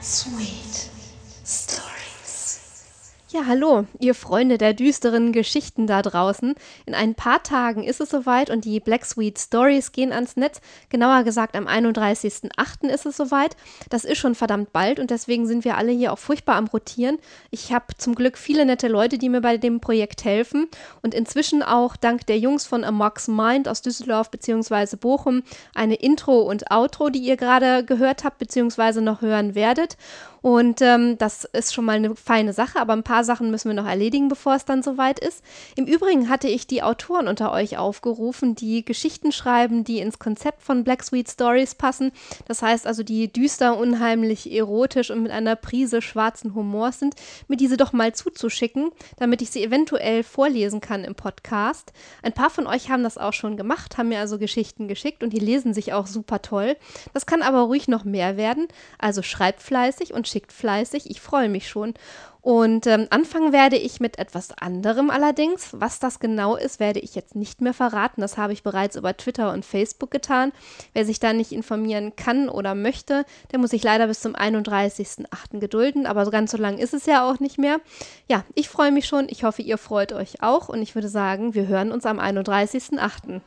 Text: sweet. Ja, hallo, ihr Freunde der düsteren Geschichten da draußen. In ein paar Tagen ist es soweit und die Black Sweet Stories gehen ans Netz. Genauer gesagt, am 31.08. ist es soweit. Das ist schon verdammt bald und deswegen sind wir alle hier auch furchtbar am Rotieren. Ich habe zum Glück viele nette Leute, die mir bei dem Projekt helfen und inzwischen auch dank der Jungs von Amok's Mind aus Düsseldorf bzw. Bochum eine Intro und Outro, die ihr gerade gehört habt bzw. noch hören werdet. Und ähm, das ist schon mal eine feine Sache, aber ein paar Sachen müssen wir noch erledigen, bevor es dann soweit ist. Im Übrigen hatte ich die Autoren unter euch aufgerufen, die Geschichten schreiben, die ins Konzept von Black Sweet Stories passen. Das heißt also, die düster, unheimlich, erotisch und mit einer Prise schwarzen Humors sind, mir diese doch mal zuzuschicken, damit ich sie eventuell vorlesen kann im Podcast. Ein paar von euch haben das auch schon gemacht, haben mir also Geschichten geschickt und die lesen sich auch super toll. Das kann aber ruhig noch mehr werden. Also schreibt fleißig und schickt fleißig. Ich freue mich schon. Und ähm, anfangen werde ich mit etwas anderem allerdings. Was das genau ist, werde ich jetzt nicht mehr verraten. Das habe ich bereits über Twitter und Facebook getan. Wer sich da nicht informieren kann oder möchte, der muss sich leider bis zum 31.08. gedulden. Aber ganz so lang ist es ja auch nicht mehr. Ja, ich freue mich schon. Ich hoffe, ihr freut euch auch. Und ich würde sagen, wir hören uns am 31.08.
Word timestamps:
sweet. 0.00 0.87
Ja, 3.30 3.42
hallo, 3.46 3.84
ihr 4.00 4.14
Freunde 4.14 4.56
der 4.56 4.72
düsteren 4.72 5.32
Geschichten 5.32 5.86
da 5.86 6.00
draußen. 6.00 6.54
In 6.86 6.94
ein 6.94 7.14
paar 7.14 7.42
Tagen 7.42 7.84
ist 7.84 8.00
es 8.00 8.08
soweit 8.08 8.48
und 8.48 8.64
die 8.64 8.80
Black 8.80 9.04
Sweet 9.04 9.38
Stories 9.38 9.92
gehen 9.92 10.14
ans 10.14 10.36
Netz. 10.36 10.62
Genauer 10.88 11.24
gesagt, 11.24 11.54
am 11.54 11.66
31.08. 11.66 12.88
ist 12.88 13.04
es 13.04 13.18
soweit. 13.18 13.54
Das 13.90 14.06
ist 14.06 14.16
schon 14.16 14.34
verdammt 14.34 14.72
bald 14.72 14.98
und 14.98 15.10
deswegen 15.10 15.46
sind 15.46 15.66
wir 15.66 15.76
alle 15.76 15.92
hier 15.92 16.14
auch 16.14 16.18
furchtbar 16.18 16.56
am 16.56 16.68
Rotieren. 16.68 17.18
Ich 17.50 17.70
habe 17.70 17.84
zum 17.98 18.14
Glück 18.14 18.38
viele 18.38 18.64
nette 18.64 18.88
Leute, 18.88 19.18
die 19.18 19.28
mir 19.28 19.42
bei 19.42 19.58
dem 19.58 19.80
Projekt 19.80 20.24
helfen 20.24 20.66
und 21.02 21.12
inzwischen 21.12 21.62
auch 21.62 21.96
dank 21.96 22.24
der 22.28 22.38
Jungs 22.38 22.64
von 22.64 22.82
Amok's 22.82 23.28
Mind 23.28 23.68
aus 23.68 23.82
Düsseldorf 23.82 24.30
bzw. 24.30 24.96
Bochum 24.96 25.42
eine 25.74 25.96
Intro 25.96 26.40
und 26.40 26.70
Outro, 26.70 27.10
die 27.10 27.18
ihr 27.20 27.36
gerade 27.36 27.84
gehört 27.84 28.24
habt 28.24 28.38
bzw. 28.38 29.02
noch 29.02 29.20
hören 29.20 29.54
werdet. 29.54 29.98
Und 30.40 30.80
ähm, 30.82 31.18
das 31.18 31.44
ist 31.44 31.74
schon 31.74 31.84
mal 31.84 31.96
eine 31.96 32.14
feine 32.14 32.52
Sache, 32.52 32.80
aber 32.80 32.92
ein 32.92 33.02
paar 33.02 33.17
Sachen 33.24 33.50
müssen 33.50 33.68
wir 33.68 33.74
noch 33.74 33.88
erledigen, 33.88 34.28
bevor 34.28 34.54
es 34.54 34.64
dann 34.64 34.82
soweit 34.82 35.18
ist. 35.18 35.42
Im 35.76 35.86
Übrigen 35.86 36.28
hatte 36.28 36.48
ich 36.48 36.66
die 36.66 36.82
Autoren 36.82 37.28
unter 37.28 37.52
euch 37.52 37.78
aufgerufen, 37.78 38.54
die 38.54 38.84
Geschichten 38.84 39.32
schreiben, 39.32 39.84
die 39.84 39.98
ins 39.98 40.18
Konzept 40.18 40.62
von 40.62 40.84
Black 40.84 41.02
Sweet 41.02 41.28
Stories 41.28 41.74
passen. 41.74 42.12
Das 42.46 42.62
heißt 42.62 42.86
also, 42.86 43.02
die 43.02 43.32
düster, 43.32 43.78
unheimlich, 43.78 44.52
erotisch 44.52 45.10
und 45.10 45.22
mit 45.22 45.32
einer 45.32 45.56
Prise 45.56 46.02
schwarzen 46.02 46.54
Humors 46.54 46.98
sind, 46.98 47.14
mir 47.48 47.56
diese 47.56 47.76
doch 47.76 47.92
mal 47.92 48.14
zuzuschicken, 48.14 48.90
damit 49.18 49.42
ich 49.42 49.50
sie 49.50 49.62
eventuell 49.62 50.22
vorlesen 50.22 50.80
kann 50.80 51.04
im 51.04 51.14
Podcast. 51.14 51.92
Ein 52.22 52.32
paar 52.32 52.50
von 52.50 52.66
euch 52.66 52.90
haben 52.90 53.02
das 53.02 53.18
auch 53.18 53.32
schon 53.32 53.56
gemacht, 53.56 53.98
haben 53.98 54.08
mir 54.08 54.20
also 54.20 54.38
Geschichten 54.38 54.88
geschickt 54.88 55.22
und 55.22 55.32
die 55.32 55.38
lesen 55.38 55.74
sich 55.74 55.92
auch 55.92 56.06
super 56.06 56.42
toll. 56.42 56.76
Das 57.12 57.26
kann 57.26 57.42
aber 57.42 57.62
ruhig 57.62 57.88
noch 57.88 58.04
mehr 58.04 58.36
werden. 58.36 58.68
Also 58.98 59.22
schreibt 59.22 59.62
fleißig 59.62 60.12
und 60.12 60.28
schickt 60.28 60.52
fleißig. 60.52 61.10
Ich 61.10 61.20
freue 61.20 61.48
mich 61.48 61.68
schon. 61.68 61.94
Und 62.40 62.86
ähm, 62.86 63.06
anfangen 63.10 63.52
werde 63.52 63.76
ich 63.76 64.00
mit 64.00 64.18
etwas 64.18 64.56
anderem 64.56 65.10
allerdings. 65.10 65.70
Was 65.72 65.98
das 65.98 66.20
genau 66.20 66.56
ist, 66.56 66.80
werde 66.80 67.00
ich 67.00 67.14
jetzt 67.14 67.34
nicht 67.34 67.60
mehr 67.60 67.74
verraten. 67.74 68.20
Das 68.20 68.38
habe 68.38 68.52
ich 68.52 68.62
bereits 68.62 68.96
über 68.96 69.16
Twitter 69.16 69.52
und 69.52 69.64
Facebook 69.64 70.10
getan. 70.10 70.52
Wer 70.92 71.04
sich 71.04 71.20
da 71.20 71.32
nicht 71.32 71.52
informieren 71.52 72.14
kann 72.16 72.48
oder 72.48 72.74
möchte, 72.74 73.24
der 73.52 73.58
muss 73.58 73.70
sich 73.70 73.82
leider 73.82 74.06
bis 74.06 74.20
zum 74.20 74.34
31.08. 74.34 75.58
gedulden. 75.58 76.06
Aber 76.06 76.30
ganz 76.30 76.52
so 76.52 76.58
lang 76.58 76.78
ist 76.78 76.94
es 76.94 77.06
ja 77.06 77.28
auch 77.28 77.40
nicht 77.40 77.58
mehr. 77.58 77.80
Ja, 78.28 78.44
ich 78.54 78.68
freue 78.68 78.92
mich 78.92 79.06
schon. 79.06 79.26
Ich 79.28 79.44
hoffe, 79.44 79.62
ihr 79.62 79.78
freut 79.78 80.12
euch 80.12 80.42
auch. 80.42 80.68
Und 80.68 80.82
ich 80.82 80.94
würde 80.94 81.08
sagen, 81.08 81.54
wir 81.54 81.66
hören 81.66 81.92
uns 81.92 82.06
am 82.06 82.20
31.08. 82.20 83.40